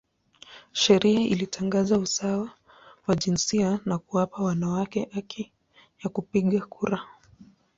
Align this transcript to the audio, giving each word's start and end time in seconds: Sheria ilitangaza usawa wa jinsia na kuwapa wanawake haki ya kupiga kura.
Sheria 0.71 1.19
ilitangaza 1.19 1.97
usawa 1.99 2.51
wa 3.07 3.15
jinsia 3.15 3.79
na 3.85 3.97
kuwapa 3.97 4.43
wanawake 4.43 5.09
haki 5.13 5.51
ya 6.03 6.09
kupiga 6.09 6.65
kura. 6.65 7.01